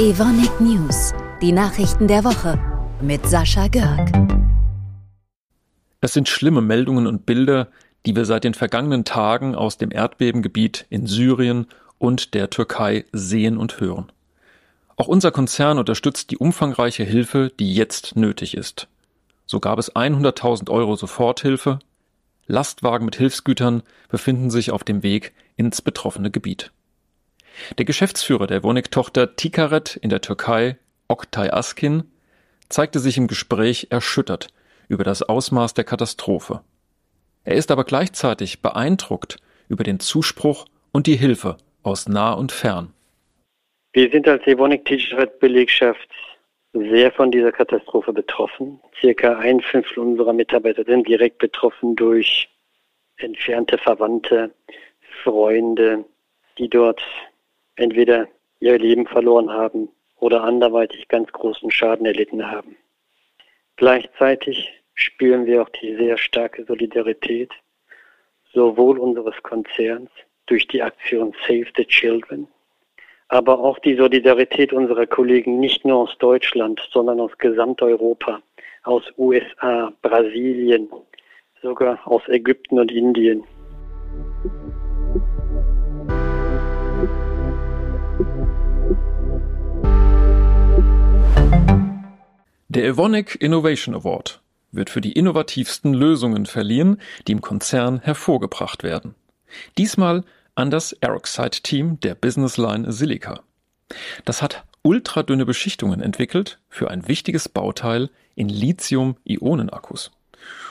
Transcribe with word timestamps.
Evonik 0.00 0.62
News, 0.62 1.12
die 1.42 1.52
Nachrichten 1.52 2.08
der 2.08 2.24
Woche 2.24 2.58
mit 3.02 3.26
Sascha 3.26 3.68
Görg. 3.68 4.10
Es 6.00 6.14
sind 6.14 6.26
schlimme 6.26 6.62
Meldungen 6.62 7.06
und 7.06 7.26
Bilder, 7.26 7.68
die 8.06 8.16
wir 8.16 8.24
seit 8.24 8.44
den 8.44 8.54
vergangenen 8.54 9.04
Tagen 9.04 9.54
aus 9.54 9.76
dem 9.76 9.92
Erdbebengebiet 9.92 10.86
in 10.88 11.06
Syrien 11.06 11.66
und 11.98 12.32
der 12.32 12.48
Türkei 12.48 13.04
sehen 13.12 13.58
und 13.58 13.78
hören. 13.78 14.10
Auch 14.96 15.06
unser 15.06 15.32
Konzern 15.32 15.78
unterstützt 15.78 16.30
die 16.30 16.38
umfangreiche 16.38 17.04
Hilfe, 17.04 17.52
die 17.60 17.74
jetzt 17.74 18.16
nötig 18.16 18.56
ist. 18.56 18.88
So 19.44 19.60
gab 19.60 19.78
es 19.78 19.94
100.000 19.94 20.70
Euro 20.70 20.96
Soforthilfe. 20.96 21.78
Lastwagen 22.46 23.04
mit 23.04 23.16
Hilfsgütern 23.16 23.82
befinden 24.08 24.48
sich 24.48 24.70
auf 24.70 24.82
dem 24.82 25.02
Weg 25.02 25.34
ins 25.56 25.82
betroffene 25.82 26.30
Gebiet. 26.30 26.72
Der 27.78 27.84
Geschäftsführer 27.84 28.46
der 28.46 28.62
Wonig-Tochter 28.62 29.36
Tikaret 29.36 29.96
in 29.96 30.10
der 30.10 30.20
Türkei, 30.20 30.76
Oktay 31.08 31.50
Askin, 31.50 32.04
zeigte 32.68 32.98
sich 32.98 33.16
im 33.16 33.26
Gespräch 33.26 33.88
erschüttert 33.90 34.48
über 34.88 35.04
das 35.04 35.22
Ausmaß 35.22 35.74
der 35.74 35.84
Katastrophe. 35.84 36.62
Er 37.44 37.54
ist 37.54 37.70
aber 37.70 37.84
gleichzeitig 37.84 38.62
beeindruckt 38.62 39.38
über 39.68 39.84
den 39.84 40.00
Zuspruch 40.00 40.66
und 40.92 41.06
die 41.06 41.16
Hilfe 41.16 41.56
aus 41.82 42.08
nah 42.08 42.32
und 42.32 42.52
fern. 42.52 42.92
Wir 43.92 44.10
sind 44.10 44.28
als 44.28 44.46
Evonik 44.46 44.84
Tikaret 44.84 45.38
Belegschaft 45.40 46.08
sehr 46.72 47.10
von 47.12 47.30
dieser 47.30 47.52
Katastrophe 47.52 48.12
betroffen. 48.12 48.80
Circa 49.00 49.38
ein 49.38 49.60
Fünftel 49.60 50.00
unserer 50.00 50.32
Mitarbeiter 50.32 50.84
sind 50.84 51.08
direkt 51.08 51.38
betroffen 51.38 51.96
durch 51.96 52.48
entfernte 53.16 53.78
Verwandte, 53.78 54.52
Freunde, 55.24 56.04
die 56.58 56.68
dort 56.68 57.02
entweder 57.80 58.28
ihr 58.60 58.78
Leben 58.78 59.06
verloren 59.06 59.50
haben 59.50 59.88
oder 60.18 60.44
anderweitig 60.44 61.08
ganz 61.08 61.32
großen 61.32 61.70
Schaden 61.70 62.06
erlitten 62.06 62.50
haben. 62.50 62.76
Gleichzeitig 63.76 64.70
spüren 64.94 65.46
wir 65.46 65.62
auch 65.62 65.68
die 65.70 65.96
sehr 65.96 66.18
starke 66.18 66.64
Solidarität 66.64 67.50
sowohl 68.52 68.98
unseres 68.98 69.34
Konzerns 69.42 70.10
durch 70.46 70.66
die 70.68 70.82
Aktion 70.82 71.34
Save 71.46 71.68
the 71.76 71.86
Children, 71.86 72.48
aber 73.28 73.58
auch 73.58 73.78
die 73.78 73.94
Solidarität 73.94 74.72
unserer 74.72 75.06
Kollegen 75.06 75.60
nicht 75.60 75.84
nur 75.84 75.98
aus 75.98 76.18
Deutschland, 76.18 76.86
sondern 76.92 77.20
aus 77.20 77.30
Gesamteuropa, 77.38 78.42
aus 78.82 79.04
USA, 79.16 79.92
Brasilien, 80.02 80.88
sogar 81.62 82.00
aus 82.06 82.22
Ägypten 82.28 82.80
und 82.80 82.90
Indien. 82.90 83.44
Der 92.72 92.84
Evonik 92.84 93.34
Innovation 93.40 93.96
Award 93.96 94.40
wird 94.70 94.90
für 94.90 95.00
die 95.00 95.10
innovativsten 95.10 95.92
Lösungen 95.92 96.46
verliehen, 96.46 97.00
die 97.26 97.32
im 97.32 97.40
Konzern 97.40 97.98
hervorgebracht 97.98 98.84
werden. 98.84 99.16
Diesmal 99.76 100.22
an 100.54 100.70
das 100.70 100.96
Aeroxide-Team 101.02 101.98
der 101.98 102.14
Businessline 102.14 102.92
Silica. 102.92 103.40
Das 104.24 104.40
hat 104.40 104.62
ultradünne 104.82 105.46
Beschichtungen 105.46 106.00
entwickelt 106.00 106.60
für 106.68 106.92
ein 106.92 107.08
wichtiges 107.08 107.48
Bauteil 107.48 108.08
in 108.36 108.48
Lithium-Ionen-Akkus. 108.48 110.12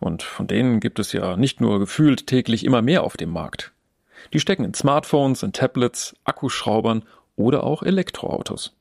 Und 0.00 0.22
von 0.22 0.46
denen 0.46 0.80
gibt 0.80 0.98
es 0.98 1.12
ja 1.12 1.36
nicht 1.36 1.60
nur 1.60 1.78
gefühlt 1.78 2.26
täglich 2.26 2.64
immer 2.64 2.80
mehr 2.80 3.02
auf 3.02 3.18
dem 3.18 3.28
Markt. 3.28 3.70
Die 4.32 4.40
stecken 4.40 4.64
in 4.64 4.72
Smartphones, 4.72 5.42
in 5.42 5.52
Tablets, 5.52 6.16
Akkuschraubern 6.24 7.04
oder 7.36 7.64
auch 7.64 7.82
Elektroautos. 7.82 8.72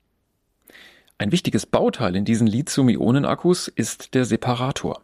Ein 1.22 1.32
wichtiges 1.32 1.68
Bauteil 1.68 2.16
in 2.16 2.26
diesen 2.26 2.48
Lithium-Ionen-Akkus 2.48 3.68
ist 3.68 4.16
der 4.16 4.26
Separator. 4.26 5.04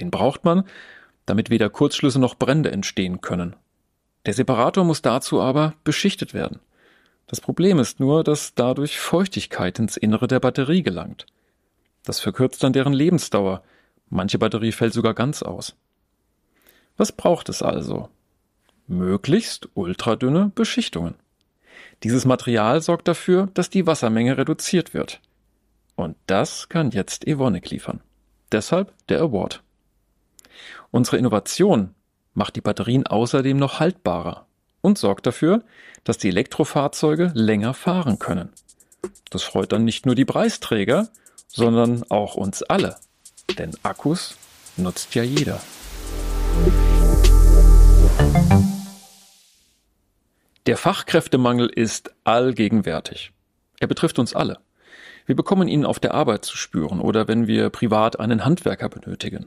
Den 0.00 0.10
braucht 0.10 0.42
man, 0.42 0.64
damit 1.26 1.50
weder 1.50 1.68
Kurzschlüsse 1.68 2.18
noch 2.18 2.34
Brände 2.34 2.70
entstehen 2.70 3.20
können. 3.20 3.54
Der 4.24 4.32
Separator 4.32 4.84
muss 4.84 5.02
dazu 5.02 5.38
aber 5.38 5.74
beschichtet 5.84 6.32
werden. 6.32 6.60
Das 7.26 7.42
Problem 7.42 7.78
ist 7.78 8.00
nur, 8.00 8.24
dass 8.24 8.54
dadurch 8.54 8.98
Feuchtigkeit 8.98 9.78
ins 9.78 9.98
Innere 9.98 10.28
der 10.28 10.40
Batterie 10.40 10.82
gelangt. 10.82 11.26
Das 12.04 12.20
verkürzt 12.20 12.62
dann 12.64 12.72
deren 12.72 12.94
Lebensdauer. 12.94 13.62
Manche 14.08 14.38
Batterie 14.38 14.72
fällt 14.72 14.94
sogar 14.94 15.12
ganz 15.12 15.42
aus. 15.42 15.76
Was 16.96 17.12
braucht 17.12 17.50
es 17.50 17.62
also? 17.62 18.08
Möglichst 18.86 19.68
ultradünne 19.74 20.52
Beschichtungen. 20.54 21.16
Dieses 22.02 22.24
Material 22.24 22.80
sorgt 22.80 23.08
dafür, 23.08 23.50
dass 23.52 23.68
die 23.68 23.86
Wassermenge 23.86 24.38
reduziert 24.38 24.94
wird. 24.94 25.20
Und 26.00 26.16
das 26.26 26.70
kann 26.70 26.92
jetzt 26.92 27.26
Evonik 27.26 27.68
liefern. 27.68 28.00
Deshalb 28.52 28.94
der 29.08 29.20
Award. 29.20 29.62
Unsere 30.90 31.18
Innovation 31.18 31.94
macht 32.32 32.56
die 32.56 32.62
Batterien 32.62 33.06
außerdem 33.06 33.58
noch 33.58 33.80
haltbarer 33.80 34.46
und 34.80 34.96
sorgt 34.96 35.26
dafür, 35.26 35.62
dass 36.04 36.16
die 36.16 36.28
Elektrofahrzeuge 36.28 37.32
länger 37.34 37.74
fahren 37.74 38.18
können. 38.18 38.48
Das 39.28 39.42
freut 39.42 39.72
dann 39.72 39.84
nicht 39.84 40.06
nur 40.06 40.14
die 40.14 40.24
Preisträger, 40.24 41.10
sondern 41.48 42.02
auch 42.10 42.34
uns 42.34 42.62
alle. 42.62 42.96
Denn 43.58 43.76
Akkus 43.82 44.36
nutzt 44.78 45.14
ja 45.14 45.22
jeder. 45.22 45.60
Der 50.64 50.78
Fachkräftemangel 50.78 51.68
ist 51.68 52.14
allgegenwärtig. 52.24 53.32
Er 53.80 53.86
betrifft 53.86 54.18
uns 54.18 54.34
alle. 54.34 54.60
Wir 55.26 55.36
bekommen 55.36 55.68
ihn 55.68 55.84
auf 55.84 55.98
der 55.98 56.14
Arbeit 56.14 56.44
zu 56.44 56.56
spüren 56.56 57.00
oder 57.00 57.28
wenn 57.28 57.46
wir 57.46 57.70
privat 57.70 58.18
einen 58.18 58.44
Handwerker 58.44 58.88
benötigen. 58.88 59.46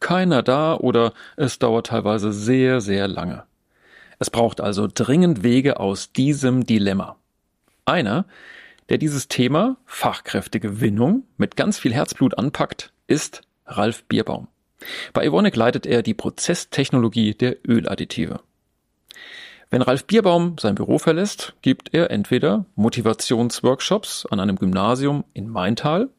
Keiner 0.00 0.42
da 0.42 0.76
oder 0.76 1.12
es 1.36 1.58
dauert 1.58 1.86
teilweise 1.86 2.32
sehr, 2.32 2.80
sehr 2.80 3.08
lange. 3.08 3.44
Es 4.18 4.30
braucht 4.30 4.60
also 4.60 4.88
dringend 4.92 5.42
Wege 5.42 5.80
aus 5.80 6.12
diesem 6.12 6.66
Dilemma. 6.66 7.16
Einer, 7.84 8.26
der 8.88 8.98
dieses 8.98 9.28
Thema 9.28 9.76
Fachkräftegewinnung 9.86 11.24
mit 11.36 11.56
ganz 11.56 11.78
viel 11.78 11.94
Herzblut 11.94 12.38
anpackt, 12.38 12.92
ist 13.06 13.42
Ralf 13.66 14.04
Bierbaum. 14.04 14.48
Bei 15.12 15.24
Evonik 15.24 15.56
leitet 15.56 15.86
er 15.86 16.02
die 16.02 16.14
Prozesstechnologie 16.14 17.34
der 17.34 17.56
Öladditive. 17.66 18.40
Wenn 19.74 19.82
Ralf 19.82 20.04
Bierbaum 20.04 20.54
sein 20.56 20.76
Büro 20.76 21.00
verlässt, 21.00 21.54
gibt 21.60 21.92
er 21.92 22.12
entweder 22.12 22.64
Motivationsworkshops 22.76 24.24
an 24.24 24.38
einem 24.38 24.54
Gymnasium 24.54 25.24
in 25.32 25.48
Maintal 25.48 26.10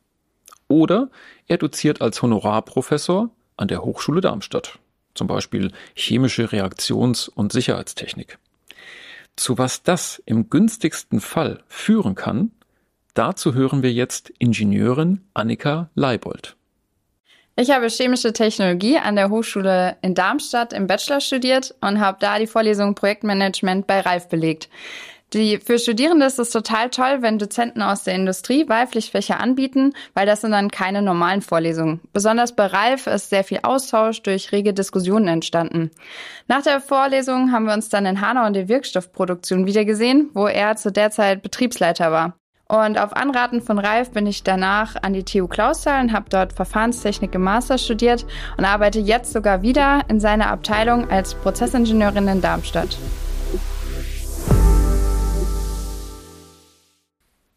oder 0.68 1.10
er 1.48 1.58
doziert 1.58 2.02
als 2.02 2.22
Honorarprofessor 2.22 3.30
an 3.56 3.68
der 3.70 3.82
Hochschule 3.82 4.20
Darmstadt, 4.20 4.80
zum 5.14 5.28
Beispiel 5.28 5.72
chemische 5.94 6.52
Reaktions- 6.52 7.30
und 7.30 7.54
Sicherheitstechnik. 7.54 8.40
Zu 9.38 9.58
was 9.58 9.84
das 9.84 10.22
im 10.26 10.50
günstigsten 10.50 11.22
Fall 11.22 11.64
führen 11.70 12.16
kann, 12.16 12.52
dazu 13.14 13.54
hören 13.54 13.84
wir 13.84 13.94
jetzt 13.94 14.34
Ingenieurin 14.38 15.22
Annika 15.34 15.90
Leibold. 15.96 16.58
Ich 17.58 17.72
habe 17.72 17.88
chemische 17.88 18.34
Technologie 18.34 18.98
an 18.98 19.16
der 19.16 19.30
Hochschule 19.30 19.96
in 20.02 20.14
Darmstadt 20.14 20.74
im 20.74 20.88
Bachelor 20.88 21.22
studiert 21.22 21.74
und 21.80 22.02
habe 22.02 22.18
da 22.20 22.38
die 22.38 22.48
Vorlesung 22.48 22.96
Projektmanagement 22.96 23.88
bei 23.88 24.02
Ralf 24.02 24.28
belegt. 24.28 24.68
Die, 25.32 25.58
für 25.58 25.80
Studierende 25.80 26.26
ist 26.26 26.38
es 26.38 26.50
total 26.50 26.90
toll, 26.90 27.22
wenn 27.22 27.40
Dozenten 27.40 27.82
aus 27.82 28.04
der 28.04 28.16
Industrie 28.16 28.68
Wahlpflichtfächer 28.68 29.40
anbieten, 29.40 29.94
weil 30.14 30.26
das 30.26 30.42
sind 30.42 30.52
dann 30.52 30.70
keine 30.70 31.02
normalen 31.02 31.42
Vorlesungen. 31.42 32.02
Besonders 32.12 32.56
bei 32.56 32.66
Ralf 32.66 33.08
ist 33.08 33.30
sehr 33.30 33.46
viel 33.46 33.60
Austausch 33.64 34.22
durch 34.22 34.52
rege 34.52 34.74
Diskussionen 34.74 35.30
entstanden. 35.30 35.92
Nach 36.50 36.62
der 36.62 36.82
Vorlesung 36.82 37.54
haben 37.54 37.68
wir 37.68 37.74
uns 37.74 37.88
dann 37.88 38.06
in 38.06 38.20
Hanau 38.20 38.46
in 38.46 38.54
der 38.54 38.68
Wirkstoffproduktion 38.68 39.66
wiedergesehen, 39.66 40.30
wo 40.34 40.48
er 40.48 40.76
zu 40.76 40.92
der 40.92 41.10
Zeit 41.10 41.42
Betriebsleiter 41.42 42.12
war. 42.12 42.38
Und 42.68 42.98
auf 42.98 43.16
Anraten 43.16 43.62
von 43.62 43.78
Ralf 43.78 44.12
bin 44.12 44.26
ich 44.26 44.42
danach 44.44 44.96
an 45.04 45.14
die 45.14 45.24
TU 45.24 45.48
Clausthal 45.48 46.02
und 46.02 46.14
habe 46.14 46.30
dort 46.30 46.52
Verfahrenstechnik 46.52 47.36
im 47.36 47.44
Master 47.44 47.78
studiert 47.78 48.26
und 48.58 48.66
arbeite 48.66 49.00
jetzt 49.00 49.34
sogar 49.34 49.62
wieder 49.62 50.02
in 50.08 50.20
seiner 50.20 50.48
Abteilung 50.48 51.10
als 51.12 51.36
Prozessingenieurin 51.36 52.28
in 52.28 52.42
Darmstadt. 52.42 52.98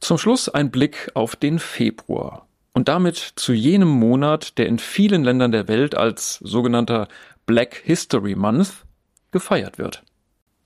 Zum 0.00 0.18
Schluss 0.18 0.50
ein 0.50 0.70
Blick 0.70 1.10
auf 1.14 1.36
den 1.36 1.58
Februar 1.58 2.46
und 2.74 2.88
damit 2.88 3.16
zu 3.16 3.54
jenem 3.54 3.88
Monat, 3.88 4.58
der 4.58 4.66
in 4.66 4.78
vielen 4.78 5.24
Ländern 5.24 5.52
der 5.52 5.68
Welt 5.68 5.96
als 5.96 6.34
sogenannter 6.34 7.08
Black 7.46 7.76
History 7.76 8.34
Month 8.34 8.84
gefeiert 9.30 9.78
wird. 9.78 10.02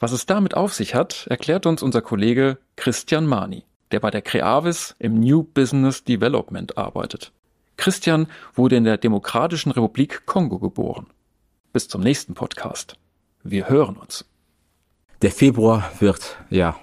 Was 0.00 0.10
es 0.10 0.26
damit 0.26 0.54
auf 0.54 0.74
sich 0.74 0.96
hat, 0.96 1.28
erklärt 1.28 1.64
uns 1.64 1.80
unser 1.80 2.02
Kollege 2.02 2.58
Christian 2.74 3.26
Mani 3.26 3.64
der 3.92 4.00
bei 4.00 4.10
der 4.10 4.22
Creavis 4.22 4.96
im 4.98 5.20
New 5.20 5.42
Business 5.42 6.02
Development 6.04 6.76
arbeitet. 6.76 7.32
Christian 7.76 8.26
wurde 8.54 8.76
in 8.76 8.84
der 8.84 8.96
Demokratischen 8.96 9.72
Republik 9.72 10.26
Kongo 10.26 10.58
geboren. 10.58 11.06
Bis 11.72 11.88
zum 11.88 12.02
nächsten 12.02 12.34
Podcast. 12.34 12.96
Wir 13.42 13.68
hören 13.68 13.96
uns. 13.96 14.24
Der 15.20 15.30
Februar 15.30 15.90
wird 16.00 16.36
ja 16.50 16.76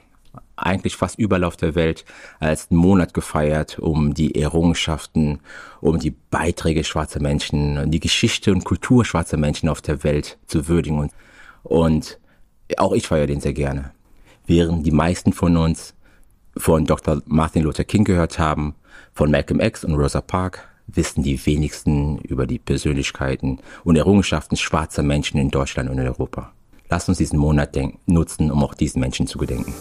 eigentlich 0.56 0.96
fast 0.96 1.18
überall 1.18 1.44
auf 1.44 1.58
der 1.58 1.76
Welt 1.76 2.06
als 2.40 2.70
Monat 2.70 3.14
gefeiert, 3.14 3.80
um 3.80 4.14
die 4.14 4.36
Errungenschaften, 4.36 5.40
um 5.82 6.00
die 6.00 6.12
Beiträge 6.12 6.84
schwarzer 6.84 7.22
Menschen, 7.22 7.90
die 7.92 8.00
Geschichte 8.00 8.52
und 8.52 8.66
Kultur 8.66 9.06
schwarzer 9.06 9.38
Menschen 9.38 9.70
auf 9.70 9.82
der 9.82 10.04
Welt 10.04 10.38
zu 10.48 10.68
würdigen. 10.68 11.00
Und, 11.00 11.14
und 11.64 12.20
auch 12.78 12.94
ich 12.94 13.08
feiere 13.08 13.28
den 13.28 13.42
sehr 13.42 13.54
gerne. 13.54 13.92
Während 14.46 14.86
die 14.86 14.92
meisten 14.92 15.34
von 15.34 15.56
uns 15.58 15.96
von 16.60 16.86
Dr. 16.86 17.22
Martin 17.26 17.64
Luther 17.64 17.86
King 17.86 18.04
gehört 18.04 18.38
haben, 18.38 18.76
von 19.14 19.32
Malcolm 19.32 19.60
X 19.60 19.84
und 19.84 19.96
Rosa 19.96 20.22
Parks, 20.22 20.60
wissen 20.88 21.24
die 21.24 21.44
wenigsten 21.46 22.18
über 22.20 22.48
die 22.48 22.60
Persönlichkeiten 22.60 23.60
und 23.84 23.96
Errungenschaften 23.96 24.58
schwarzer 24.58 25.04
Menschen 25.04 25.40
in 25.40 25.50
Deutschland 25.50 25.90
und 25.90 25.98
in 25.98 26.08
Europa. 26.08 26.52
Lasst 26.90 27.08
uns 27.08 27.20
diesen 27.20 27.40
Monat 27.40 27.78
nutzen, 28.08 28.52
um 28.52 28.64
auch 28.64 28.74
diesen 28.74 29.00
Menschen 29.00 29.28
zu 29.28 29.38
gedenken. 29.38 29.74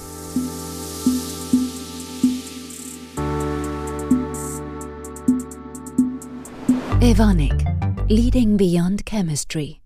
Evonik, 7.00 7.64
Leading 8.08 8.56
Beyond 8.56 9.06
Chemistry. 9.06 9.80